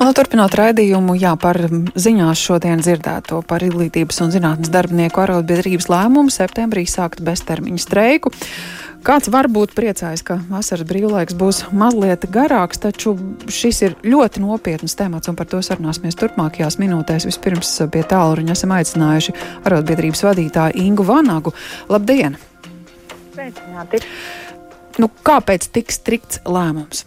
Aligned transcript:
Un, 0.00 0.14
turpinot 0.16 0.54
raidījumu, 0.56 1.12
jā, 1.20 1.34
par 1.36 1.58
ziņās 1.68 2.40
šodien 2.40 2.80
dzirdēto 2.80 3.42
par 3.44 3.60
izglītības 3.66 4.22
un 4.24 4.30
zinātnes 4.32 4.70
darbinieku 4.72 5.20
arotbiedrības 5.20 5.90
lēmumu 5.92 6.32
septembrī 6.32 6.86
sākt 6.88 7.20
beztermiņa 7.26 7.82
streiku. 7.84 8.32
Kāds 9.04 9.28
varbūt 9.32 9.74
priecājas, 9.76 10.22
ka 10.24 10.38
vasaras 10.48 10.88
brīvlaiks 10.88 11.36
būs 11.36 11.60
mazliet 11.76 12.24
garāks, 12.32 12.80
taču 12.80 13.12
šis 13.52 13.82
ir 13.84 13.98
ļoti 14.00 14.40
nopietns 14.40 14.96
temats, 14.96 15.28
un 15.28 15.36
par 15.36 15.50
to 15.52 15.60
sarunāsimies 15.64 16.16
turpmākajās 16.20 16.80
minūtēs. 16.80 17.28
Vispirms 17.28 17.74
pie 17.92 18.04
tālruņa 18.08 18.56
esam 18.56 18.72
aicinājuši 18.76 19.36
arotbiedrības 19.68 20.24
vadītāju 20.30 20.80
Ingu 20.80 21.04
Vanagu. 21.12 21.52
Labdien! 21.92 22.40
Sveicināti! 23.36 24.00
Nu, 24.96 25.12
kāpēc 25.28 25.68
tik 25.76 25.92
strikts 25.92 26.40
lēmums? 26.48 27.04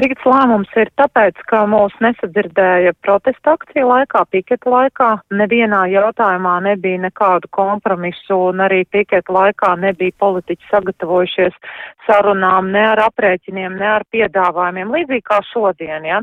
Strikts 0.00 0.24
lēmums 0.24 0.70
ir 0.80 0.88
tāpēc, 0.96 1.42
ka 1.50 1.58
mūs 1.68 1.92
nesadzirdēja 2.00 2.94
protesta 3.04 3.52
akciju 3.52 3.84
laikā, 3.84 4.22
piketa 4.32 4.70
laikā. 4.72 5.08
Nevienā 5.36 5.82
jautājumā 5.92 6.54
nebija 6.64 7.02
nekādu 7.02 7.50
kompromisu 7.52 8.38
un 8.46 8.62
arī 8.64 8.86
piketa 8.88 9.34
laikā 9.36 9.74
nebija 9.82 10.16
politiķi 10.24 10.70
sagatavojušies 10.70 11.60
sarunām 12.06 12.72
ne 12.72 12.86
ar 12.94 13.04
aprēķiniem, 13.10 13.76
ne 13.76 13.90
ar 13.98 14.08
piedāvājumiem, 14.08 14.96
līdzīgi 14.96 15.26
kā 15.28 15.42
šodien, 15.50 16.08
ja. 16.08 16.22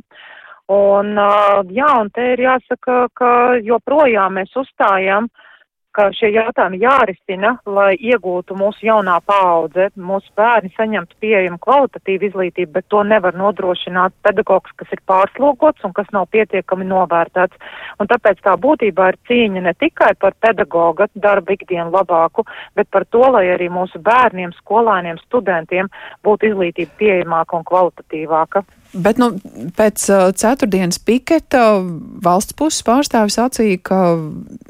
Un, 0.73 1.13
jā, 1.69 1.91
un 2.01 2.09
te 2.17 2.31
ir 2.33 2.47
jāsaka, 2.47 3.03
ka 3.13 3.31
joprojām 3.61 4.41
mēs 4.41 4.57
uzstājam, 4.57 5.29
uh, 5.29 5.46
ka 5.97 6.11
šie 6.13 6.29
jautājumi 6.35 6.77
jārisina, 6.83 7.55
lai 7.65 7.95
iegūtu 7.97 8.53
mūsu 8.57 8.85
jaunā 8.85 9.15
paudze, 9.25 9.87
mūsu 9.97 10.29
bērni 10.37 10.69
saņemtu 10.75 11.17
pieejamu 11.23 11.57
kvalitatīvu 11.63 12.29
izglītību, 12.29 12.71
bet 12.75 12.85
to 12.93 13.01
nevar 13.07 13.33
nodrošināt 13.37 14.13
pedagogs, 14.27 14.75
kas 14.77 14.93
ir 14.93 15.01
pārslogots 15.09 15.87
un 15.87 15.95
kas 15.97 16.11
nav 16.13 16.29
pietiekami 16.35 16.85
novērtēts. 16.91 17.57
Un 17.97 18.11
tāpēc 18.11 18.43
tā 18.45 18.53
būtībā 18.61 19.09
ir 19.13 19.19
cīņa 19.29 19.65
ne 19.65 19.73
tikai 19.81 20.13
par 20.21 20.37
pedagoga 20.45 21.09
darba 21.15 21.57
ikdienu 21.57 21.89
labāku, 21.95 22.45
bet 22.77 22.91
par 22.93 23.07
to, 23.09 23.25
lai 23.33 23.47
arī 23.55 23.71
mūsu 23.73 24.01
bērniem, 24.05 24.53
skolāniem, 24.61 25.17
studentiem 25.25 25.89
būtu 26.27 26.51
izglītība 26.51 26.93
pieejamāka 27.01 27.57
un 27.57 27.65
kvalitatīvāka. 27.65 28.67
Bet 28.95 29.19
nu, 29.19 29.33
pēc 29.77 30.03
uh, 30.13 30.29
ceturtdienas 30.37 30.99
piketa 31.03 31.63
valsts 32.23 32.55
puses 32.57 32.85
pārstāvis 32.87 33.35
sacīja, 33.39 33.81
ka 33.83 33.99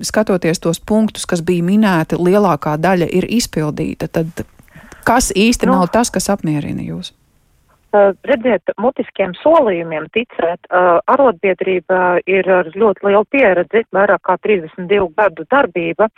skatoties 0.05 0.61
tos 0.63 0.81
punktus, 0.81 1.27
kas 1.29 1.43
bija 1.45 1.65
minēti, 1.65 2.17
lielākā 2.17 2.77
daļa 2.81 3.09
ir 3.13 3.27
izpildīta. 3.37 4.09
Tad 4.09 4.43
kas 5.07 5.29
īsti 5.35 5.69
nu, 5.69 5.77
nav 5.77 5.91
tas, 5.93 6.11
kas 6.13 6.29
apmierina 6.33 6.83
jūs? 6.85 7.13
Uh, 7.95 8.11
redziet, 8.27 8.67
mutiskiem 8.83 9.31
solījumiem 9.39 10.09
ticēt, 10.11 10.65
uh, 10.67 10.97
arotbiedrība 11.07 12.17
ir 12.27 12.49
ar 12.51 12.67
ļoti 12.73 13.07
lielu 13.07 13.23
pieredzi, 13.31 13.85
vairāk 13.95 14.25
kā 14.27 14.35
32 14.43 15.07
gadu 15.15 15.45
darbība, 15.47 16.09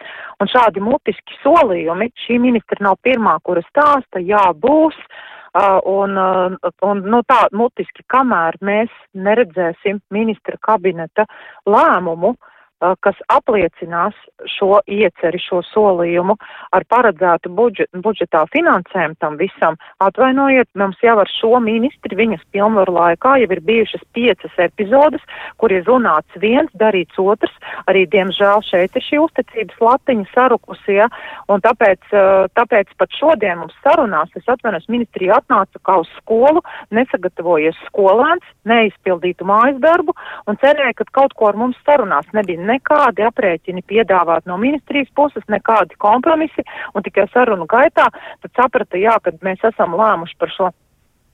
un 0.41 0.49
šādi 0.49 0.81
mutiski 0.81 1.37
solījumi, 1.43 2.09
šī 2.25 2.39
ministra 2.41 2.87
nav 2.87 2.97
pirmā, 3.05 3.35
kura 3.45 3.61
stāsta, 3.67 4.23
jā, 4.23 4.47
būs, 4.63 4.97
uh, 4.97 5.27
Un, 5.57 6.17
un 6.85 6.99
nu, 7.09 7.19
tā 7.25 7.39
mutiski, 7.57 8.03
kamēr 8.11 8.59
mēs 8.61 8.91
neredzēsim 9.17 9.97
ministra 10.13 10.59
kabineta 10.61 11.25
lēmumu, 11.65 12.35
uh, 12.35 12.58
kas 12.79 13.17
apliecinās 13.31 14.15
šo 14.47 14.79
ieceri, 14.87 15.39
šo 15.41 15.61
solījumu 15.67 16.35
ar 16.75 16.85
paredzētu 16.89 17.51
budžet, 17.55 17.89
budžetā 17.93 18.45
finansējumu 18.53 19.17
tam 19.19 19.35
visam. 19.39 19.75
Atvainojiet, 20.03 20.69
mums 20.79 20.99
jau 21.03 21.17
ar 21.19 21.31
šo 21.31 21.59
ministri 21.63 22.15
viņas 22.15 22.45
pilnvaru 22.53 22.95
laikā 22.95 23.35
jau 23.41 23.49
ir 23.51 23.61
bijušas 23.67 24.05
piecas 24.15 24.55
epizodes, 24.63 25.23
kur 25.59 25.73
ir 25.75 25.83
runāts 25.87 26.39
viens, 26.39 26.71
darīts 26.79 27.19
otrs. 27.19 27.53
Arī, 27.91 28.05
diemžēl, 28.11 28.63
šeit 28.69 28.95
ir 28.95 29.05
šī 29.05 29.19
uzticības 29.25 29.83
latiņa 29.83 30.29
sarukusi, 30.33 30.99
ja? 31.01 31.09
un 31.51 31.63
tāpēc, 31.65 32.13
tāpēc 32.55 32.95
pat 32.99 33.19
šodien 33.19 33.59
mums 33.63 33.75
sarunās, 33.83 34.31
es 34.39 34.47
atvainojos, 34.47 34.87
ministrija 34.91 35.39
atnāca 35.41 35.81
kā 35.83 35.99
uz 36.03 36.09
skolu, 36.19 36.63
nesagatavojies 36.95 37.77
skolēns, 37.89 38.45
neizpildītu 38.69 39.47
mājas 39.47 39.79
darbu 39.83 40.15
un 40.47 40.59
cerēja, 40.63 40.95
ka 40.99 41.09
kaut 41.19 41.35
ko 41.35 41.49
ar 41.51 41.59
mums 41.59 41.79
sarunās 41.87 42.27
nebija 42.35 42.68
nekādi 42.69 43.25
aprēķini 43.27 43.85
piedāvāt 43.89 44.47
no 44.49 44.57
ministrijas 44.61 45.09
puses, 45.15 45.45
nekādi 45.51 45.97
kompromisi, 46.01 46.65
un 46.93 47.05
tikai 47.05 47.27
sarunu 47.33 47.67
gaitā 47.69 48.09
tad 48.13 48.51
saprata, 48.55 48.99
jā, 49.01 49.17
kad 49.23 49.41
mēs 49.45 49.65
esam 49.73 49.97
lēmuši 49.99 50.37
par 50.39 50.53
šo 50.55 50.69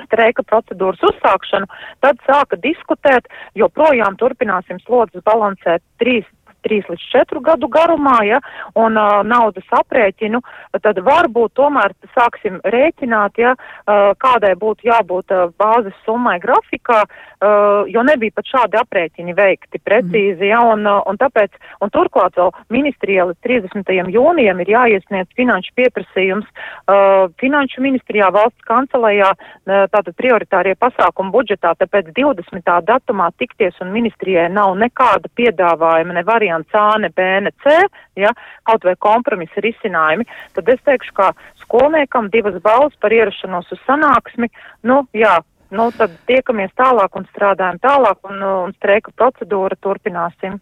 streika 0.06 0.44
procedūras 0.44 1.04
uzsākšanu, 1.10 1.70
tad 2.04 2.20
sāka 2.28 2.60
diskutēt, 2.62 3.30
joprojām 3.56 4.18
turpināsim 4.20 4.82
slodzes 4.84 5.24
balansēt 5.28 5.84
trīs 6.02 6.28
3 6.66 6.90
līdz 6.92 7.06
4 7.14 7.42
gadu 7.46 7.70
garumā, 7.72 8.18
ja, 8.26 8.42
un 8.76 8.98
uh, 8.98 9.22
naudas 9.28 9.68
aprēķinu, 9.80 10.42
tad 10.82 11.00
varbūt 11.06 11.54
tomēr 11.58 11.94
sāksim 12.16 12.60
rēķināt, 12.64 13.40
ja, 13.42 13.54
uh, 13.56 14.12
kādai 14.22 14.56
būtu 14.60 14.90
jābūt 14.90 15.34
uh, 15.36 15.48
bāzes 15.60 15.96
summai 16.06 16.38
grafikā, 16.44 17.04
uh, 17.06 17.86
jo 17.92 18.04
nebija 18.08 18.36
pat 18.36 18.50
šādi 18.52 18.80
aprēķini 18.82 19.36
veikti 19.38 19.82
precīzi, 19.86 20.50
ja, 20.50 20.62
un, 20.74 20.86
uh, 20.90 21.04
un 21.10 21.20
tāpēc, 21.22 21.54
un 21.86 21.94
turklāt 21.94 22.38
vēl 22.40 22.52
ministrijā 22.74 23.28
līdz 23.30 23.42
30. 23.46 23.94
jūnijam 24.16 24.62
ir 24.64 24.74
jāiesniedz 24.76 25.32
finanšu 25.38 25.76
pieprasījums 25.78 26.48
uh, 26.50 27.30
finanšu 27.42 27.84
ministrijā, 27.86 28.32
valsts 28.34 28.66
kancelējā, 28.68 29.32
uh, 29.36 29.86
tātad 29.94 30.16
prioritārie 30.18 30.76
pasākumi 30.80 31.34
budžetā, 31.36 31.76
tāpēc 31.80 32.12
20. 32.18 32.74
datumā 32.90 33.30
tikties 33.40 33.78
un 33.84 33.94
ministrijai 33.96 34.48
nav 34.52 34.76
nekāda 34.80 35.30
piedāvājuma, 35.38 36.16
ne 36.16 36.24
varianta 36.26 36.55
variants 36.56 36.74
A, 36.74 36.98
ne 36.98 37.10
B, 37.10 37.22
ne 37.42 37.52
C, 37.64 37.88
ja, 38.16 38.32
kaut 38.64 38.84
vai 38.84 38.96
kompromisa 38.96 39.62
risinājumi, 39.62 40.26
tad 40.54 40.70
es 40.70 40.80
teikšu, 40.86 41.14
ka 41.14 41.34
skolniekam 41.62 42.30
divas 42.30 42.62
balvas 42.62 42.96
par 43.00 43.12
ierašanos 43.12 43.72
uz 43.72 43.80
sanāksmi, 43.86 44.50
nu, 44.84 45.08
jā, 45.14 45.42
nu, 45.72 45.92
tad 45.98 46.12
tiekamies 46.28 46.72
tālāk 46.78 47.16
un 47.16 47.28
strādājam 47.34 47.80
tālāk 47.80 48.18
un, 48.30 48.42
un 48.42 48.74
streika 48.80 49.12
procedūra 49.16 49.76
turpināsim. 49.82 50.60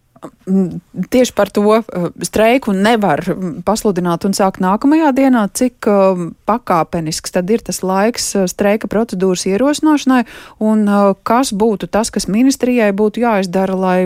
Tieši 1.13 1.33
par 1.35 1.51
to 1.53 1.63
uh, 1.67 1.83
streiku 2.23 2.73
nevar 2.75 3.21
pasludināt 3.67 4.27
un 4.27 4.35
sākt 4.37 4.61
nākamajā 4.63 5.11
dienā, 5.15 5.45
cik 5.51 5.87
uh, 5.89 6.25
pakāpenisks 6.47 7.35
tad 7.35 7.51
ir 7.53 7.63
tas 7.65 7.81
laiks 7.83 8.29
uh, 8.37 8.47
streika 8.49 8.89
procedūras 8.91 9.45
ierosināšanai 9.49 10.23
un 10.63 10.85
kas 11.27 11.53
būtu 11.55 11.87
tas, 11.91 12.11
kas 12.13 12.29
ministrijai 12.31 12.91
būtu 12.95 13.23
jāizdara, 13.23 13.75
lai 13.75 13.97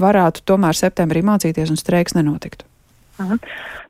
varētu 0.00 0.44
tomēr 0.48 0.76
septembrī 0.76 1.24
mācīties 1.24 1.72
un 1.72 1.80
streiks 1.80 2.16
nenotiktu. 2.18 2.68
Mhm. 3.20 3.40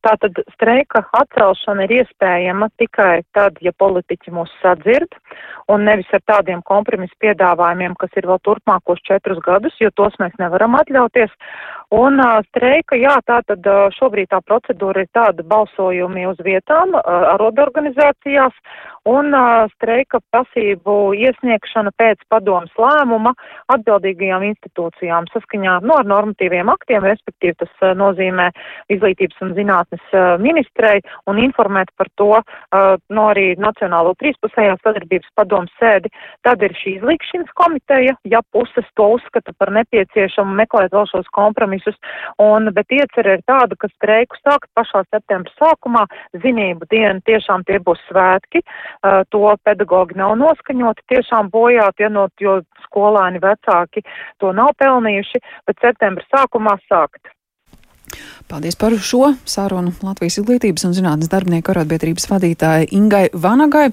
Tātad 0.03 0.39
streika 0.57 1.05
atcelšana 1.15 1.87
ir 1.87 1.93
iespējama 2.01 2.69
tikai 2.81 3.23
tad, 3.37 3.61
ja 3.63 3.71
politiķi 3.79 4.33
mūs 4.35 4.51
sadzird, 4.63 5.15
un 5.71 5.85
nevis 5.87 6.11
ar 6.17 6.23
tādiem 6.27 6.63
kompromisu 6.67 7.15
piedāvājumiem, 7.23 7.95
kas 8.01 8.19
ir 8.19 8.27
vēl 8.31 8.41
turpmākos 8.43 9.03
četrus 9.07 9.39
gadus, 9.47 9.77
jo 9.81 9.93
tos 9.95 10.17
mēs 10.23 10.35
nevaram 10.43 10.75
atļauties. 10.81 11.31
Un 11.93 12.17
uh, 12.25 12.41
streika, 12.49 12.97
jā, 12.97 13.19
tātad 13.29 13.67
uh, 13.69 13.91
šobrīd 13.93 14.31
tā 14.33 14.41
procedūra 14.49 15.05
ir 15.05 15.11
tāda 15.13 15.45
balsojumi 15.45 16.25
uz 16.31 16.39
vietām, 16.41 16.97
uh, 16.97 17.27
arodorganizācijās, 17.35 18.57
un 19.13 19.29
uh, 19.37 19.69
streika 19.75 20.23
prasību 20.33 21.13
iesniegšana 21.19 21.93
pēc 22.01 22.25
padomas 22.33 22.73
lēmuma 22.81 23.35
atbildīgajām 23.75 24.47
institūcijām 24.49 25.29
saskaņā 25.35 25.83
no, 25.83 25.91
nu, 25.91 25.99
ar 26.01 26.09
normatīviem 26.09 26.73
aktiem, 26.73 27.05
respektīvi 27.05 27.61
tas 27.61 27.73
uh, 27.85 27.93
nozīmē 27.99 28.49
izglītības 28.97 29.45
un 29.45 29.53
zinātnes 29.59 29.92
uh, 30.01 30.37
ministrei 30.43 31.01
un 31.31 31.41
informēt 31.43 31.91
par 31.99 32.09
to 32.21 32.31
uh, 32.39 32.95
no 33.13 33.27
arī 33.33 33.53
Nacionālo 33.61 34.15
trīspusējā 34.21 34.77
sadarbības 34.83 35.33
padomas 35.39 35.73
sēdi. 35.81 36.13
Tad 36.47 36.63
ir 36.65 36.75
šī 36.79 36.97
izlīkšanas 37.01 37.53
komiteja, 37.59 38.15
ja 38.25 38.43
puses 38.55 38.89
to 38.99 39.09
uzskata 39.17 39.55
par 39.59 39.73
nepieciešamu 39.75 40.57
meklēt 40.63 40.95
vēl 40.95 41.09
šos 41.11 41.29
kompromisus 41.37 41.99
un, 42.43 42.71
bet 42.77 42.93
iecerē 42.93 43.39
ir 43.39 43.45
tāda, 43.49 43.79
ka 43.79 43.91
streiku 43.95 44.39
sākt 44.43 44.71
pašā 44.79 45.05
septembra 45.11 45.53
sākumā, 45.59 46.07
zinību 46.45 46.89
diena 46.91 47.21
tiešām 47.29 47.67
tie 47.69 47.81
būs 47.83 48.01
svētki, 48.09 48.63
uh, 48.63 49.23
to 49.31 49.45
pedagogi 49.65 50.19
nav 50.19 50.37
noskaņoti, 50.41 51.09
tiešām 51.13 51.53
bojāt, 51.53 52.01
ja 52.03 52.11
no, 52.13 52.29
jo 52.41 52.61
skolēni 52.87 53.43
vecāki 53.43 54.05
to 54.41 54.53
nav 54.57 54.75
pelnījuši, 54.81 55.43
bet 55.69 55.85
septembra 55.85 56.25
sākumā 56.33 56.79
sākt. 56.89 57.33
Paldies 58.53 58.77
par 58.77 58.93
šo 59.01 59.31
sarunu 59.49 59.95
Latvijas 60.05 60.35
izglītības 60.43 60.83
un 60.85 60.93
zinātnes 60.93 61.31
darbinieku 61.33 61.73
arotbiedrības 61.73 62.27
vadītāja 62.29 62.85
Ingai 62.93 63.31
Vanagai. 63.33 63.87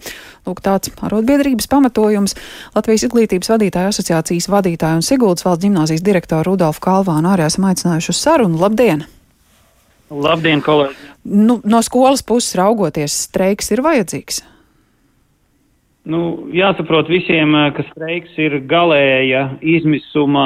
Lūk, 0.43 0.59
tāds 0.65 0.91
arotbiedrības 0.99 1.69
pamatojums 1.71 2.33
Latvijas 2.75 3.05
izglītības 3.07 3.53
vadītāja 3.53 3.93
asociācijas 3.93 4.49
vadītāja 4.51 4.97
un 4.99 5.05
Siguldas 5.07 5.45
valsts 5.47 5.63
ģimnāzijas 5.63 6.03
direktora 6.03 6.43
Rudolfa 6.43 6.83
Kalvāna 6.83 7.37
arī 7.37 7.45
esam 7.47 7.69
aicinājuši 7.69 8.11
uz 8.11 8.19
sarunu. 8.19 8.59
Labdien! 8.59 9.05
Labdien, 10.11 10.59
kolēģi! 10.65 11.07
Nu, 11.23 11.61
no 11.63 11.79
skolas 11.85 12.25
puses 12.27 12.57
raugoties, 12.59 13.15
streiks 13.29 13.71
ir 13.71 13.83
vajadzīgs. 13.85 14.41
Nu, 16.11 16.49
jāsaprot 16.51 17.07
visiem, 17.07 17.55
ka 17.77 17.87
streiks 17.93 18.35
ir 18.35 18.57
galēja 18.67 19.45
izmisuma, 19.63 20.43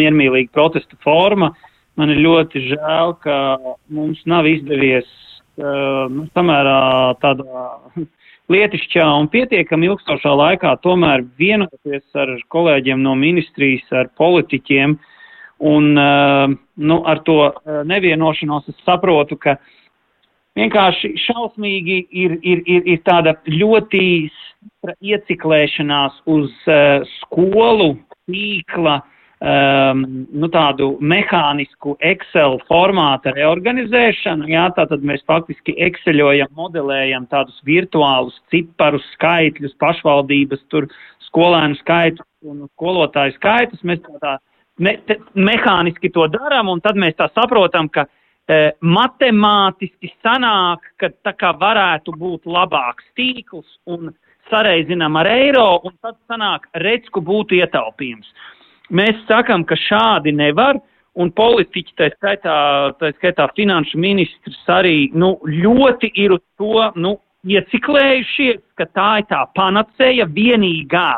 miermīlīga 0.00 0.48
protesta 0.56 0.96
forma. 1.04 1.50
Man 2.00 2.12
ir 2.12 2.22
ļoti 2.24 2.62
žēl, 2.70 3.14
ka 3.20 3.36
mums 3.92 4.22
nav 4.28 4.48
izdevies 4.48 5.08
uh, 5.60 6.08
nu, 6.12 6.24
samērā 6.32 6.78
tādā 7.20 7.66
lietišķā 8.52 9.06
un 9.20 9.28
pietiekami 9.32 9.90
ilgstošā 9.90 10.32
laikā 10.40 10.76
tomēr 10.84 11.26
vienoties 11.40 12.04
ar 12.16 12.32
kolēģiem 12.52 13.04
no 13.04 13.14
ministrijas, 13.18 13.84
ar 13.92 14.08
politiķiem. 14.20 14.96
Un 15.62 15.92
uh, 15.94 16.48
nu, 16.76 16.96
ar 17.06 17.20
to 17.28 17.52
nevienošanos 17.86 18.72
es 18.72 18.80
saprotu, 18.86 19.36
ka 19.38 19.58
uh, 19.58 19.70
vienkārši 20.58 21.12
šausmīgi 21.26 21.98
ir, 22.10 22.36
ir, 22.42 22.62
ir, 22.68 22.88
ir 22.94 23.00
tāda 23.06 23.34
ļoti 23.48 24.02
ieciklēšanās 25.02 26.22
uz 26.30 26.50
uh, 26.70 27.06
skolu 27.20 27.94
tīkla, 28.30 29.00
um, 29.42 30.04
nu 30.30 30.48
tādu 30.54 30.92
mehānisku 31.02 31.96
Excel 32.12 32.58
formāta 32.68 33.34
reorganizēšanu. 33.36 34.48
Jā, 34.52 34.68
tātad 34.78 35.04
mēs 35.06 35.24
faktiski 35.28 35.74
Exceļojam, 35.88 36.52
modelējam 36.58 37.26
tādus 37.32 37.58
virtuālus 37.68 38.38
ciparus, 38.54 39.04
skaitļus, 39.18 39.76
pašvaldības, 39.82 40.64
tur 40.72 40.88
skolēnu 41.28 41.78
skaitus 41.82 42.26
un 42.46 42.64
skolotāju 42.72 43.36
skaitus. 43.36 43.84
Mēs 43.86 44.02
tā, 44.06 44.18
tā 44.22 44.38
me, 44.78 44.96
te, 45.06 45.18
mehāniski 45.34 46.12
to 46.14 46.30
darām, 46.32 46.72
un 46.72 46.82
tad 46.84 47.00
mēs 47.00 47.18
tā 47.18 47.28
saprotam, 47.34 47.90
ka 47.92 48.08
E, 48.50 48.72
matemātiski 48.82 50.10
sanāk, 50.18 50.88
ka 50.98 51.12
tā 51.22 51.32
kā 51.38 51.52
varētu 51.58 52.14
būt 52.18 52.48
labāks 52.50 53.06
tīkls 53.18 53.68
un 53.86 54.10
sareizinām 54.50 55.14
ar 55.20 55.30
eiro, 55.30 55.66
un 55.86 55.94
tad 56.02 56.16
sanāk, 56.30 56.66
redz, 56.82 57.06
ka 57.14 57.22
būtu 57.22 57.60
ietaupījums. 57.60 58.26
Mēs 58.92 59.18
sakam, 59.28 59.64
ka 59.64 59.78
šādi 59.78 60.34
nevar, 60.36 60.80
un 61.16 61.32
politiķi, 61.32 61.96
tā 61.98 62.08
skaitā, 62.14 62.56
tā 63.00 63.12
skaitā 63.18 63.48
finanšu 63.56 64.00
ministrs 64.00 64.60
arī, 64.72 65.10
nu, 65.16 65.34
ļoti 65.44 66.12
ir 66.20 66.36
uz 66.36 66.44
to, 66.60 66.88
nu, 66.96 67.16
ieciklējušies, 67.48 68.60
ka 68.78 68.86
tā 68.94 69.08
ir 69.22 69.28
tā 69.32 69.42
panacēja 69.56 70.28
vienīgā. 70.30 71.10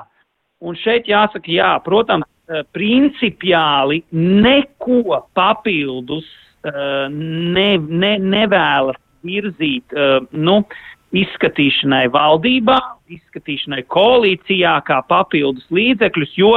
Un 0.65 0.79
šeit 0.81 1.11
jāsaka, 1.11 1.51
jā, 1.53 1.75
protams, 1.85 2.25
e, 2.49 2.63
principiāli 2.73 4.01
neko 4.15 5.21
papildus 5.37 6.31
Uh, 6.65 7.11
ne, 7.13 7.77
ne, 7.77 8.15
nevēlas 8.25 8.97
virzīt 9.21 9.93
uh, 9.93 10.23
nu, 10.33 10.63
izskatīšanai 11.13 12.07
valdībā, 12.15 12.79
izskatīšanai 13.13 13.83
koalīcijā 13.93 14.73
kā 14.89 15.03
papildus 15.11 15.67
līdzekļus, 15.69 16.33
jo 16.41 16.55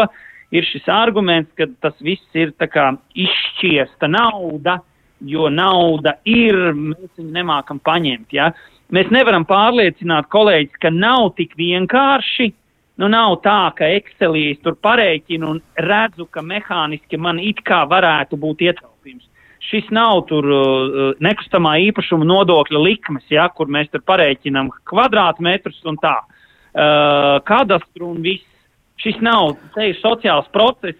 ir 0.51 0.67
šis 0.67 0.88
arguments, 0.91 1.51
ka 1.57 1.67
tas 1.83 1.95
viss 2.03 2.38
ir 2.38 2.53
kā 2.59 2.91
izšķiesta 3.15 4.09
nauda, 4.11 4.79
jo 5.19 5.49
nauda 5.49 6.17
ir, 6.25 6.55
mēs 6.73 7.11
viņu 7.17 7.33
nemākam 7.35 7.81
paņemt. 7.83 8.33
Ja? 8.33 8.51
Mēs 8.94 9.09
nevaram 9.11 9.45
pārliecināt 9.47 10.29
kolēģis, 10.31 10.79
ka 10.81 10.94
nav 10.94 11.33
tik 11.39 11.57
vienkārši. 11.59 12.53
Nu, 12.97 13.09
nav 13.13 13.35
tā, 13.44 13.59
ka 13.77 13.85
Excelīs 13.94 14.57
tur 14.65 14.77
pareiķinu 14.81 15.49
un 15.53 15.59
redzu, 15.85 16.25
ka 16.33 16.41
mehāniski 16.41 17.19
man 17.21 17.38
it 17.43 17.59
kā 17.65 17.83
varētu 17.89 18.39
būt 18.41 18.63
ietaupījums 18.65 19.27
šis 19.67 19.89
nav 19.91 20.23
tur 20.29 20.47
uh, 20.47 21.13
nekustamā 21.23 21.77
īpašuma 21.89 22.27
nodokļa 22.27 22.81
likmes, 22.81 23.25
ja, 23.33 23.47
kur 23.53 23.69
mēs 23.71 23.89
tur 23.91 24.03
parēķinām 24.07 24.71
kvadrātmetrus 24.88 25.81
un 25.89 26.00
tā. 26.01 26.15
Uh, 26.77 27.39
kadastru 27.47 28.11
un 28.13 28.21
viss. 28.25 28.45
Šis 29.01 29.19
nav, 29.21 29.55
ir 29.77 29.97
sociāls 30.01 30.47
process, 30.53 30.97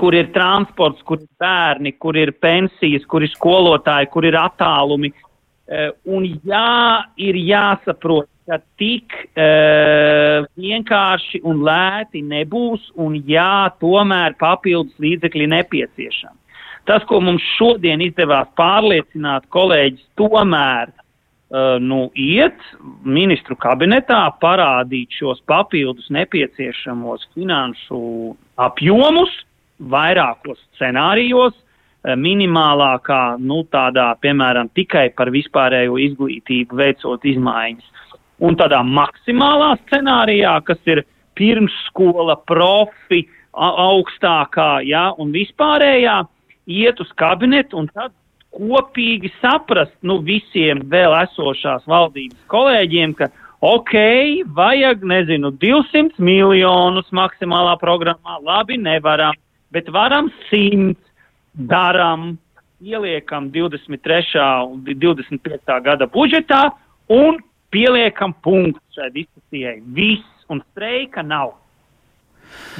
kur 0.00 0.16
ir 0.16 0.30
transports, 0.34 1.02
kur 1.04 1.20
ir 1.20 1.28
bērni, 1.40 1.94
kur 2.00 2.16
ir 2.16 2.32
pensijas, 2.40 3.04
kur 3.08 3.24
ir 3.24 3.32
skolotāji, 3.34 4.10
kur 4.12 4.24
ir 4.24 4.38
attālumi. 4.40 5.12
Uh, 5.64 5.90
un 6.12 6.26
jā, 6.44 7.04
ir 7.20 7.36
jāsaprot, 7.40 8.28
ka 8.44 8.58
tik 8.80 9.14
uh, 9.32 10.44
vienkārši 10.60 11.40
un 11.48 11.62
lēti 11.64 12.20
nebūs, 12.24 12.90
un 13.00 13.16
jā, 13.28 13.70
tomēr 13.80 14.36
papildus 14.40 14.96
līdzekļi 15.00 15.48
nepieciešami. 15.54 16.40
Tas, 16.84 17.04
ko 17.08 17.22
mums 17.24 17.44
šodien 17.56 18.02
izdevās 18.04 18.50
pārliecināt 18.60 19.48
kolēģis, 19.54 20.04
tomēr 20.20 20.92
nu, 21.80 22.08
iet 22.18 22.58
ministru 23.06 23.54
kabinetā, 23.60 24.22
parādīt 24.42 25.14
šos 25.14 25.42
papildus 25.46 26.08
nepieciešamos 26.10 27.28
finanšu 27.36 28.00
apjomus 28.58 29.30
vairākos 29.78 30.58
scenārijos, 30.74 31.54
uh, 31.54 31.64
minimālākā, 32.12 33.38
nu, 33.40 33.62
tādā, 33.72 34.12
piemēram, 34.20 34.68
tikai 34.76 35.08
par 35.16 35.30
vispārējo 35.32 35.96
izglītību 36.04 36.76
veicot 36.76 37.24
izmaiņas. 37.24 38.18
Un 38.44 38.58
tādā 38.60 38.82
maksimālā 38.84 39.74
scenārijā, 39.86 40.58
kas 40.68 40.80
ir 40.90 41.04
pirmsskola, 41.38 42.36
profi, 42.46 43.24
augstākā, 43.54 44.82
jā, 44.84 45.06
un 45.22 45.32
vispārējā, 45.32 46.18
iet 46.66 47.00
uz 47.00 47.10
kabinetu 47.16 47.78
un 47.80 47.88
tad 47.94 48.12
kopīgi 48.54 49.32
saprast, 49.40 49.94
nu, 50.06 50.20
visiem 50.24 50.84
vēl 50.90 51.14
esošās 51.24 51.86
valdības 51.90 52.38
kolēģiem, 52.52 53.14
ka, 53.18 53.30
ok, 53.64 53.94
vajag, 54.56 55.04
nezinu, 55.10 55.52
200 55.62 56.22
miljonus 56.22 57.10
maksimālā 57.14 57.74
programmā, 57.82 58.38
labi, 58.44 58.78
nevaram, 58.80 59.36
bet 59.74 59.90
varam 59.94 60.30
100, 60.50 60.94
daram, 61.70 62.34
ieliekam 62.84 63.50
23. 63.50 64.38
un 64.68 64.84
25. 64.84 65.80
gada 65.84 66.06
budžetā 66.10 66.68
un 67.08 67.38
pieliekam 67.74 68.34
punktu 68.44 68.80
šai 68.94 69.10
diskusijai. 69.14 69.80
Viss 69.94 70.50
un 70.52 70.62
streika 70.70 71.22
nav. 71.22 71.54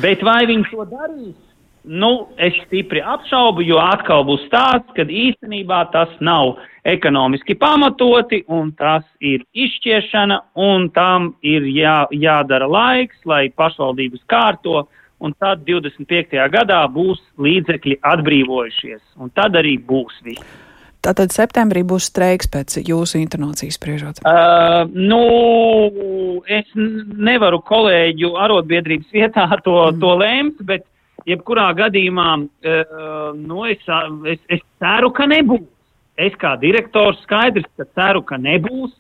Bet 0.02 0.22
vai 0.22 0.44
viņi 0.46 0.70
to 0.70 0.84
darīs? 0.90 1.38
Nu, 1.84 2.28
es 2.40 2.56
stipri 2.64 3.02
apšaubu, 3.04 3.60
jo 3.60 3.76
atkal 3.76 4.22
būs 4.24 4.46
tāds, 4.48 4.88
ka 4.96 5.04
īstenībā 5.04 5.82
tas 5.92 6.08
nav 6.24 6.54
ekonomiski 6.88 7.58
pamatoti, 7.60 8.40
un 8.48 8.70
tas 8.78 9.04
ir 9.20 9.44
izšķiešana, 9.52 10.38
un 10.56 10.88
tam 10.96 11.34
ir 11.44 11.68
jā, 11.68 12.06
jādara 12.16 12.68
laiks, 12.72 13.20
lai 13.28 13.50
pašvaldības 13.52 14.24
kārto, 14.32 14.86
un 15.20 15.36
tad 15.36 15.66
25. 15.68 16.40
gadā 16.56 16.80
būs 16.88 17.20
līdzekļi 17.36 18.00
atbrīvojušies, 18.00 19.02
un 19.20 19.32
tad 19.36 19.60
arī 19.60 19.76
būs 19.76 20.24
viss. 20.24 20.62
Tātad 21.04 21.34
septembrī 21.36 21.82
būs 21.84 22.06
streiks 22.08 22.48
pēc 22.48 22.78
jūsu 22.80 23.20
intonācijas 23.20 23.76
spriežot? 23.76 24.22
Uh, 24.24 24.88
nu, 24.88 26.40
es 26.48 26.64
nevaru 26.74 27.60
kolēģu 27.68 28.32
arotbiedrības 28.40 29.12
vietā 29.12 29.50
to, 29.66 29.76
mm. 29.90 30.00
to 30.00 30.16
lēmt, 30.22 30.64
bet 30.64 30.88
jebkurā 31.28 31.68
gadījumā, 31.78 32.30
uh, 32.40 33.30
nu, 33.38 33.64
es, 33.70 33.84
es, 34.30 34.42
es 34.52 34.64
ceru, 34.82 35.12
ka 35.14 35.28
nebūs. 35.30 35.70
Es 36.14 36.34
kā 36.38 36.54
direktors 36.62 37.18
skaidrs, 37.24 37.66
ka 37.78 37.88
ceru, 37.98 38.22
ka 38.22 38.38
nebūs, 38.38 38.92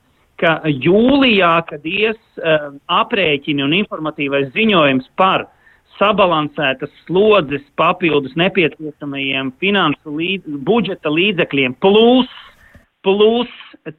ka 0.42 0.56
jūlijā, 0.66 1.52
kad 1.68 1.84
ies 1.86 2.18
uh, 2.40 2.72
aprēķini 2.90 3.62
un 3.62 3.76
informatīvais 3.78 4.50
ziņojums 4.56 5.12
par 5.18 5.46
sabalansētas 5.98 6.90
slodzes 7.04 7.62
papildus 7.78 8.34
nepieciešamajiem 8.38 9.52
finansu 9.62 10.16
līdz, 10.18 10.58
budžeta 10.66 11.12
līdzekļiem 11.12 11.76
plus, 11.82 12.30
plus 13.06 13.50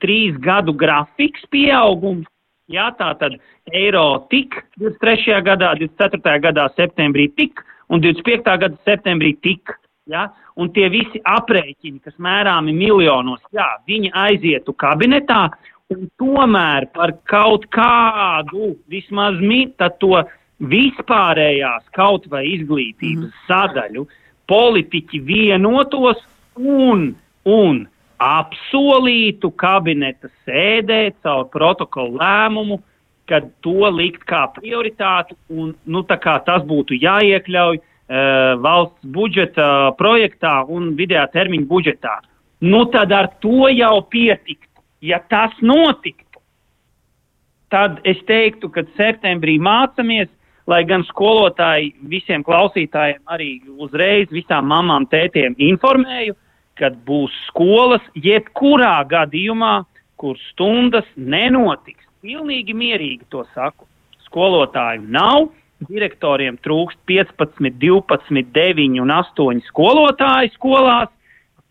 trīs 0.04 0.36
gadu 0.44 0.76
grafiks 0.76 1.46
pieaugums. 1.54 2.28
Jā, 2.72 2.90
tā 2.98 3.12
tad 3.20 3.36
eiro 3.78 4.26
tik 4.32 4.58
23. 4.82 5.38
gadā, 5.46 5.76
24. 5.78 6.40
gadā 6.42 6.66
septembrī 6.74 7.28
tik, 7.38 7.62
un 7.90 8.02
25. 8.02 8.58
gada 8.62 8.78
septembrī 8.88 9.36
tika. 9.42 9.78
Ja? 10.10 10.28
Un 10.62 10.70
tie 10.74 10.88
visi 10.94 11.20
aprēķini, 11.26 12.00
kas 12.06 12.14
mērāmi 12.22 12.76
miljonos, 12.78 13.42
jā, 13.56 13.66
viņi 13.90 14.12
aizietu 14.14 14.76
kabinetā, 14.78 15.50
un 15.94 16.06
tomēr 16.22 16.88
par 16.94 17.16
kaut 17.30 17.66
kādu 17.74 18.76
vismaz 18.92 19.40
mita 19.42 19.90
to 20.02 20.22
vispārējās 20.62 21.90
kaut 21.98 22.30
vai 22.32 22.46
izglītības 22.54 23.28
mm. 23.28 23.42
sadaļu 23.50 24.06
politiķi 24.48 25.20
vienotos 25.26 26.22
un, 26.56 27.10
un 27.50 27.84
apsolītu 28.22 29.52
kabineta 29.60 30.30
sēdē 30.46 31.02
caur 31.26 31.50
protokolu 31.52 32.22
lēmumu, 32.22 32.80
kad 33.30 33.48
to 33.66 33.90
likt 33.90 34.24
kā 34.30 34.46
prioritāti 34.56 35.36
un 35.50 35.74
nu, 35.86 36.04
kā 36.06 36.38
tas 36.46 36.64
būtu 36.68 36.98
jāiekļauj 37.02 37.80
uh, 37.80 38.54
valsts 38.62 39.12
budžeta 39.16 39.92
projektā 39.98 40.60
un 40.70 40.94
vidējā 41.00 41.26
termiņa 41.34 41.70
budžetā. 41.70 42.16
Nu, 42.62 42.86
tad 42.94 43.12
ar 43.12 43.32
to 43.44 43.70
jau 43.74 43.98
pietiktu. 44.10 44.70
Ja 45.02 45.20
tas 45.30 45.54
notiktu, 45.62 46.40
tad 47.70 48.00
es 48.08 48.22
teiktu, 48.30 48.70
ka 48.74 48.86
septembrī 48.98 49.58
mācāmies, 49.62 50.30
lai 50.70 50.82
gan 50.88 51.04
skolotāji 51.06 51.92
visiem 52.10 52.46
klausītājiem 52.46 53.22
arī 53.30 53.50
uzreiz 53.78 54.32
visām 54.34 54.72
mamām, 54.72 55.06
tētiem 55.12 55.58
informēju, 55.62 56.34
kad 56.80 56.98
būs 57.06 57.36
skolas 57.50 58.04
jebkurā 58.18 58.98
gadījumā, 59.12 59.84
kur 60.18 60.40
stundas 60.52 61.06
nenotiks. 61.16 62.05
Pilnīgi 62.26 62.74
mierīgi 62.74 63.28
to 63.30 63.44
saku. 63.54 63.86
Skolotāju 64.26 65.04
nav, 65.14 65.52
direktoriem 65.86 66.58
trūkst 66.66 66.98
15, 67.06 67.70
12, 67.82 68.48
9 68.56 69.02
un 69.04 69.14
8 69.14 69.62
skolotāju 69.68 70.54
skolās. 70.56 71.12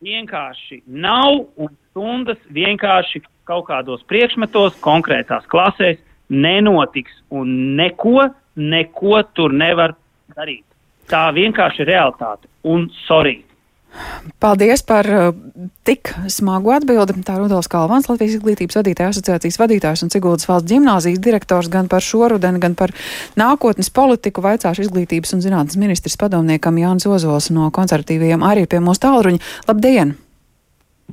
Vienkārši 0.05 0.83
nav 0.87 1.41
un 1.57 1.73
stundas 1.91 2.39
vienkārši 2.55 3.25
kaut 3.49 3.67
kādos 3.69 4.05
priekšmetos, 4.11 4.77
konkrētās 4.85 5.49
klasēs 5.51 5.99
nenotiks 6.31 7.17
un 7.35 7.75
neko, 7.81 8.29
neko 8.55 9.23
tur 9.35 9.53
nevar 9.53 9.97
darīt. 10.37 10.65
Tā 11.11 11.27
vienkārši 11.37 11.83
ir 11.83 11.91
realitāte. 11.91 12.49
Un 12.65 12.87
sorry, 13.05 13.41
Paldies 14.43 14.83
par 14.87 15.07
uh, 15.07 15.29
tik 15.87 16.11
smagu 16.33 16.73
atbildi. 16.75 17.17
Tā 17.27 17.37
Rudolf 17.39 17.69
Kalvans, 17.73 18.09
Latvijas 18.11 18.39
izglītības 18.39 18.79
vadītāja 18.81 19.13
asociācijas 19.13 19.61
vadītājs 19.61 20.05
un 20.05 20.13
Ciguldas 20.13 20.49
valsts 20.49 20.71
ģimnāzijas 20.73 21.23
direktors 21.23 21.71
gan 21.73 21.89
par 21.91 22.05
šorudeni, 22.05 22.61
gan 22.63 22.75
par 22.79 22.93
nākotnes 23.41 23.93
politiku 23.95 24.45
vaicāšu 24.45 24.89
izglītības 24.89 25.37
un 25.37 25.45
zinātnes 25.45 25.79
ministrs 25.81 26.19
padomniekam 26.21 26.81
Jānis 26.83 27.09
Ozols 27.09 27.51
no 27.55 27.71
konservatīvajiem 27.75 28.45
arī 28.45 28.67
pie 28.71 28.83
mūsu 28.85 29.05
tālruņa. 29.07 29.43
Labdien! 29.71 30.17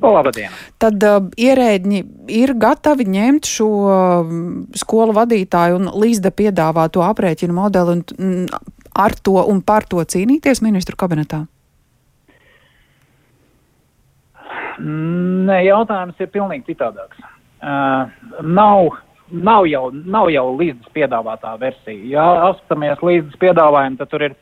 Labdien! 0.02 0.52
Tad 0.82 1.04
uh, 1.06 1.22
ierēģi 1.38 2.02
ir 2.34 2.54
gatavi 2.58 3.06
ņemt 3.12 3.48
šo 3.48 3.70
uh, 3.86 4.36
skolu 4.82 5.14
vadītāju 5.20 5.78
un 5.78 5.90
līdzda 6.02 6.32
piedāvāto 6.34 7.04
aprēķinu 7.06 7.54
modeli 7.54 7.98
un 7.98 8.04
mm, 8.18 8.62
ar 8.98 9.14
to 9.22 9.38
un 9.46 9.62
par 9.62 9.86
to 9.86 10.02
cīnīties 10.02 10.64
ministru 10.64 10.98
kabinetā? 10.98 11.44
Nē, 14.82 15.58
jautājums 15.68 16.18
ir 16.22 16.30
pilnīgi 16.34 16.72
citādāks. 16.72 17.20
Uh, 17.62 18.10
nav, 18.42 18.96
nav, 19.30 19.66
jau, 19.70 19.84
nav 19.92 20.30
jau 20.34 20.46
līdzes 20.58 20.90
piedāvātā 20.96 21.54
versija. 21.60 22.00
Ja 22.10 22.24
apskatāmies 22.48 23.04
līdzes 23.06 23.38
piedāvājumu, 23.42 24.00
tad 24.00 24.10
tur 24.10 24.26
ir 24.26 24.34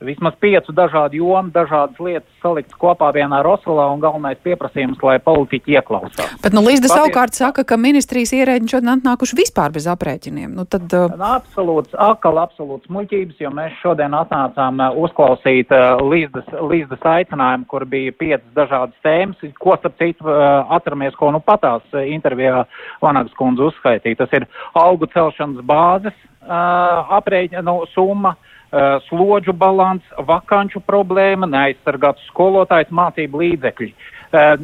vismaz 0.00 0.34
piecu 0.40 0.72
dažādu 0.76 1.16
jomu, 1.16 1.50
dažādas 1.54 1.98
lietas 2.02 2.28
saliktas 2.42 2.76
kopā 2.80 3.08
vienā 3.16 3.40
rosolā 3.44 3.86
un 3.92 4.02
galvenais 4.02 4.38
pieprasījums, 4.44 5.00
lai 5.02 5.16
politiķi 5.24 5.76
ieklausās. 5.78 6.34
Bet 6.42 6.56
nu, 6.56 6.62
Līsda 6.66 6.90
savukārt 6.90 7.36
saka, 7.38 7.64
ka 7.64 7.78
ministrijas 7.80 8.34
ierēģi 8.36 8.74
šodien 8.74 8.92
atnākuši 8.96 9.38
vispār 9.38 9.72
bez 9.72 9.88
aprēķiniem. 9.88 10.52
Nu, 10.58 10.66
tad, 10.68 10.92
uh... 10.92 11.14
Absolūts, 11.36 11.96
akal, 11.96 12.40
absolūts 12.42 12.90
muļķības, 12.92 13.40
jo 13.40 13.52
mēs 13.56 13.78
šodien 13.80 14.16
atnācām 14.18 14.82
uzklausīt 15.00 15.72
uh, 15.72 16.02
Līsdas, 16.04 16.48
Līsdas 16.60 17.08
aicinājumu, 17.16 17.68
kur 17.70 17.86
bija 17.88 18.12
piecas 18.12 18.48
dažādas 18.56 18.96
tēmas, 19.06 19.40
ko 19.62 19.78
starp 19.80 19.96
citu 20.02 20.28
uh, 20.28 20.66
atceramies, 20.76 21.16
ko 21.16 21.32
nu 21.32 21.40
patās 21.40 21.84
intervijā 22.04 22.66
Vanagas 23.04 23.36
kundze 23.38 23.70
uzskaitīja. 23.70 24.20
Tas 24.24 24.36
ir 24.36 24.48
algu 24.76 25.08
celšanas 25.14 25.64
bāzes 25.64 26.24
aprēķina 26.46 27.64
nu, 27.66 27.80
summa. 27.90 28.36
Uh, 28.36 28.52
slodžu 29.06 29.54
balans, 29.56 30.04
vakanču 30.26 30.82
problēma, 30.84 31.48
neaizsargāts 31.50 32.26
skolotājs, 32.32 32.92
mācību 32.94 33.42
līdzekļi. 33.44 33.92
Uh, 34.26 34.58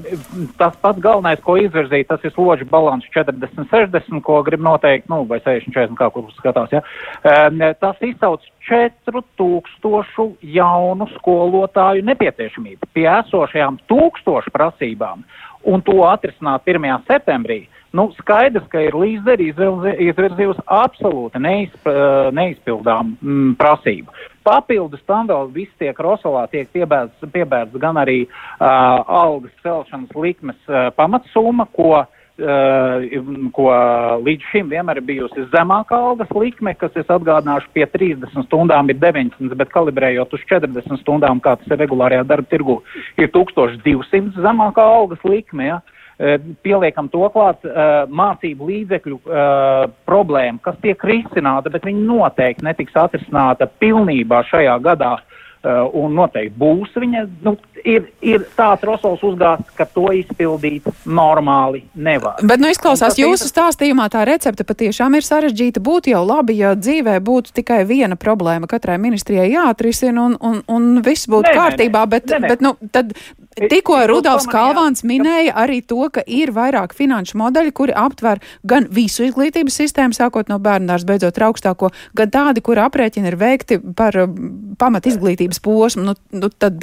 tas 0.59 0.75
pats 0.83 0.99
galvenais, 1.01 1.39
ko 1.45 1.55
izvirzīt, 1.61 2.09
tas 2.11 2.25
ir 2.27 2.33
slodžu 2.35 2.67
balans 2.69 3.07
40, 3.15 3.69
60, 3.71 4.19
ko 4.27 4.41
grib 4.43 4.61
noteikt, 4.65 5.07
nu, 5.09 5.23
vai 5.29 5.39
60, 5.45 5.71
40, 5.71 5.95
kā 6.01 6.09
kurš 6.11 6.35
skatās, 6.41 6.75
ja. 6.75 6.83
Uh, 7.23 7.71
tas 7.81 8.03
izsauc 8.03 8.43
4000 8.67 10.35
jaunu 10.43 11.07
skolotāju 11.15 12.03
nepieciešamību 12.11 12.91
pie 12.93 13.07
esošajām 13.07 13.79
tūkstošu 13.91 14.51
prasībām 14.55 15.23
un 15.63 15.83
to 15.87 16.03
atrisināt 16.11 16.67
1. 16.67 17.07
septembrī. 17.07 17.63
Nu, 17.93 18.07
skaidrs, 18.17 18.65
ka 18.73 18.81
ir 18.81 18.95
līdzeri 18.97 19.51
izvirzījusi 19.53 20.63
absolūti 20.65 21.41
neizp, 21.45 21.91
neizpildām 22.33 23.13
mm, 23.21 23.51
prasību. 23.61 24.15
Papildus 24.49 25.03
tam 25.07 25.29
vēl 25.29 25.53
viss 25.53 25.77
tiek 25.81 26.01
Rosolā, 26.01 26.47
tiek 26.51 26.71
piebērts, 26.73 27.29
piebērts 27.35 27.77
gan 27.83 28.01
arī 28.01 28.25
uh, 28.25 28.65
algas 28.65 29.53
celšanas 29.61 30.17
likmes 30.17 30.73
uh, 30.73 30.89
pamatsumma, 30.97 31.69
ko, 31.77 32.01
uh, 32.01 33.07
ko 33.61 33.69
līdz 34.25 34.51
šim 34.55 34.73
vienmēr 34.73 35.03
ir 35.03 35.09
bijusi 35.13 35.47
zemākā 35.53 36.01
algas 36.09 36.33
likme, 36.33 36.73
kas, 36.81 36.97
es 36.97 37.13
atgādināšu, 37.13 37.71
pie 37.77 37.85
30 37.93 38.49
stundām 38.49 38.89
ir 38.89 39.03
900, 39.05 39.53
bet 39.53 39.77
kalibrējot 39.77 40.33
uz 40.33 40.49
40 40.49 41.05
stundām, 41.05 41.45
kā 41.45 41.59
tas 41.61 41.69
ir 41.69 41.85
regulārajā 41.85 42.25
darba 42.25 42.49
tirgu, 42.49 42.81
ir 43.21 43.29
1200 43.37 44.41
zemākā 44.41 44.93
algas 44.97 45.29
likme. 45.29 45.75
Ja? 45.75 45.83
Eh, 45.85 46.02
pieliekam 46.63 47.09
to 47.13 47.27
klāt 47.35 47.65
uh, 47.67 48.05
mācību 48.07 48.69
līdzekļu 48.69 49.19
uh, 49.19 49.91
problēmu, 50.09 50.63
kas 50.63 50.79
tiek 50.85 51.03
risināta, 51.09 51.73
bet 51.73 51.87
viņa 51.89 52.07
noteikti 52.07 52.67
netiks 52.67 52.97
atrisināta 52.99 53.71
pilnībā 53.83 54.45
šajā 54.51 54.79
gadā. 54.85 55.19
Un 55.63 56.17
noteikti 56.19 56.59
būs 56.59 56.91
viņa. 56.99 57.21
Nu, 57.47 57.53
ir, 57.87 58.09
ir 58.25 58.45
tāds 58.57 58.85
rosols 58.87 59.23
uzgāsts, 59.27 59.71
ka 59.79 59.87
to 59.87 60.09
izpildīt 60.17 60.89
normāli 61.07 61.85
nevar. 61.95 62.41
Bet, 62.43 62.63
nu, 62.63 62.71
izklausās, 62.73 63.19
jūsu 63.21 63.49
stāstījumā 63.51 64.09
tā 64.13 64.25
recepte 64.29 64.67
patiešām 64.67 65.15
ir 65.19 65.27
sarežģīta. 65.27 65.83
Būtu 65.85 66.13
jau 66.15 66.25
labi, 66.27 66.59
ja 66.63 66.75
dzīvē 66.79 67.19
būtu 67.25 67.55
tikai 67.61 67.83
viena 67.89 68.19
problēma 68.19 68.71
katrai 68.71 68.99
ministrijai 69.03 69.51
jāatrisina 69.53 70.27
un, 70.27 70.37
un, 70.41 70.59
un 70.67 70.91
viss 71.05 71.31
būtu 71.31 71.51
nē, 71.51 71.57
kārtībā, 71.59 72.07
nē. 72.07 72.13
bet, 72.17 72.31
nē, 72.31 72.43
nē. 72.43 72.53
bet 72.55 72.67
nu, 72.67 72.75
tad 72.95 73.15
Tikko 73.57 73.99
Rudolfs 74.09 74.47
Kalvāns 74.49 75.03
minēja 75.05 75.53
arī 75.61 75.81
to, 75.85 76.01
ka 76.13 76.23
ir 76.25 76.53
vairāk 76.57 76.95
finanšu 76.97 77.37
modeļi, 77.41 77.75
kuri 77.77 77.97
aptver 77.97 78.41
gan 78.69 78.87
visu 78.93 79.27
izglītības 79.27 79.77
sistēmu, 79.83 80.17
sākot 80.17 80.49
no 80.49 80.59
bērnārs, 80.63 81.05
beidzot 81.09 81.37
ar 81.41 81.51
augstāko, 81.51 81.93
gan 82.17 82.33
tādi, 82.33 82.65
kuri 82.65 82.85
aprēķini 82.87 83.29
ir 83.29 83.37
veikti 83.41 83.79
par 83.99 84.17
um, 84.25 84.75
pamat 84.81 85.11
izglītības 85.13 85.61
posmu. 85.65 86.07
Nu, 86.09 86.17
nu, 86.33 86.49
tad, 86.49 86.81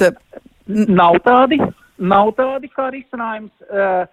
nav 0.70 1.18
tādi, 1.26 1.58
nav 1.98 2.34
tādi 2.38 2.70
kā 2.74 2.90
risinājums. 2.94 3.52
Uh, 3.66 4.06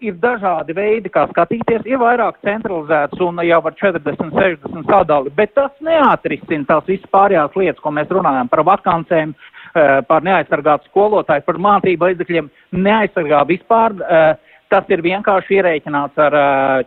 ir 0.00 0.14
dažādi 0.16 0.72
veidi, 0.72 1.10
kā 1.12 1.26
skatīties, 1.28 1.82
ir 1.84 1.98
vairāk 2.00 2.38
centralizēts 2.46 3.20
un 3.20 3.42
jau 3.44 3.58
ar 3.68 3.74
40, 3.76 4.30
60 4.32 4.86
sadali, 4.88 5.32
bet 5.36 5.52
tas 5.52 5.74
neatrisina 5.84 6.64
tās 6.64 6.86
visas 6.88 7.10
pārējās 7.12 7.58
lietas, 7.60 7.82
ko 7.84 7.92
mēs 7.92 8.08
runājam 8.08 8.48
par 8.48 8.62
vakancēm, 8.64 9.34
uh, 9.34 9.59
par 9.72 10.24
neaizsargātu 10.26 10.90
skolotāju, 10.90 11.44
par 11.46 11.58
mācību 11.62 12.10
līdzekļiem 12.10 12.48
neaizsargā 12.72 13.42
vispār. 13.48 13.96
Eh, 14.00 14.32
tas 14.70 14.86
ir 14.88 15.02
vienkārši 15.02 15.58
ierēķināts 15.58 16.18
ar 16.22 16.36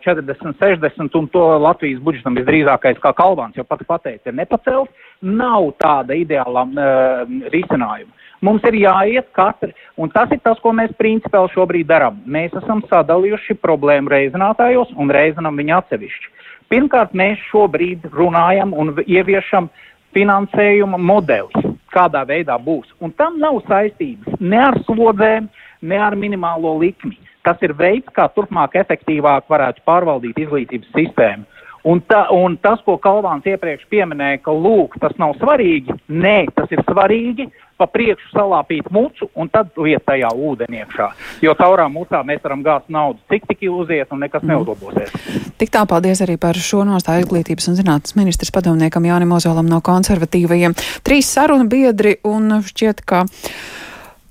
40, 0.00 0.54
eh, 0.54 0.58
60 0.60 1.14
un 1.18 1.28
to 1.28 1.44
Latvijas 1.60 2.00
budžetam 2.00 2.36
visdrīzākais, 2.38 3.00
kā 3.00 3.12
Kalvāns 3.12 3.56
jau 3.56 3.64
pats 3.64 3.84
pateica, 3.84 4.32
ir 4.32 4.32
nepacelt. 4.32 4.88
Nav 5.20 5.74
tāda 5.80 6.16
ideāla 6.16 6.64
uh, 6.64 7.26
risinājuma. 7.52 8.12
Mums 8.40 8.64
ir 8.68 8.76
jāiet 8.76 9.28
katra, 9.32 9.70
un 9.96 10.10
tas 10.10 10.32
ir 10.32 10.40
tas, 10.44 10.58
ko 10.60 10.72
mēs 10.72 10.92
principāli 11.00 11.52
šobrīd 11.54 11.86
darām. 11.88 12.18
Mēs 12.26 12.52
esam 12.60 12.82
sadalījuši 12.90 13.56
problēmu 13.60 14.12
reizinātājos 14.12 14.92
un 14.96 15.08
reizinām 15.08 15.56
viņu 15.56 15.78
atsevišķi. 15.78 16.32
Pirmkārt, 16.68 17.12
mēs 17.12 17.40
šobrīd 17.52 18.04
runājam 18.12 18.74
un 18.76 18.96
ieviešam 19.06 19.70
finansējuma 20.16 20.98
modelis 21.00 21.73
kādā 21.94 22.24
veidā 22.28 22.58
būs. 22.60 22.90
Un 23.00 23.14
tam 23.18 23.38
nav 23.42 23.60
saistības 23.68 24.40
ne 24.40 24.60
ar 24.60 24.78
slodzēm, 24.88 25.48
ne 25.82 26.00
ar 26.00 26.16
minimālo 26.18 26.76
likmi. 26.80 27.16
Tas 27.44 27.60
ir 27.62 27.74
veids, 27.76 28.08
kā 28.16 28.26
turpmāk 28.32 28.76
efektīvāk 28.80 29.50
varētu 29.52 29.84
pārvaldīt 29.88 30.38
izglītības 30.46 30.94
sistēmu. 30.96 31.44
Un, 31.84 32.00
ta, 32.08 32.26
un 32.32 32.56
tas, 32.56 32.80
ko 32.84 32.96
Kalvāns 32.96 33.44
iepriekš 33.44 33.84
pieminēja, 33.92 34.40
ka 34.46 34.52
lūk, 34.56 34.96
tas 35.02 35.12
nav 35.20 35.34
svarīgi, 35.36 35.92
nē, 36.08 36.38
tas 36.56 36.70
ir 36.72 36.80
svarīgi, 36.86 37.50
pa 37.76 37.86
priekšu 37.90 38.30
salāpīt 38.32 38.88
mucu 38.94 39.28
un 39.36 39.50
tad 39.52 39.74
liet 39.76 40.04
tajā 40.06 40.30
ūdeni 40.32 40.80
iekšā. 40.80 41.10
Jo 41.44 41.52
caurā 41.58 41.84
mucā 41.92 42.22
mēs 42.26 42.40
varam 42.44 42.62
gāzt 42.64 42.88
naudu, 42.92 43.20
cik 43.28 43.44
tik 43.50 43.66
uziet 43.68 44.12
un 44.14 44.24
nekas 44.24 44.44
mm. 44.44 44.52
neuzlabosies. 44.54 45.12
Tik 45.60 45.74
tā 45.74 45.84
paldies 45.90 46.22
arī 46.24 46.38
par 46.40 46.56
šo 46.56 46.86
nostāju 46.88 47.26
izglītības 47.26 47.68
un 47.68 47.78
zinātnes 47.82 48.16
ministrs 48.16 48.54
padomniekam 48.54 49.04
Jānim 49.10 49.36
Ozolam 49.36 49.68
no 49.68 49.82
konservatīvajiem. 49.84 50.76
Trīs 51.04 51.30
sarunu 51.36 51.68
biedri 51.68 52.16
un 52.24 52.62
šķiet, 52.64 53.04
ka 53.04 53.26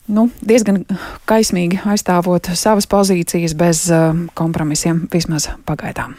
nu, 0.10 0.30
diezgan 0.42 0.84
kaismīgi 1.30 1.84
aizstāvot 1.86 2.54
savas 2.58 2.90
pozīcijas 2.90 3.58
bez 3.60 3.88
uh, 3.92 4.14
kompromisiem 4.40 5.06
vismaz 5.14 5.52
pagaidām. 5.68 6.16